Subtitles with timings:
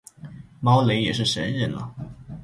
[0.59, 1.93] 猫雷也是神人了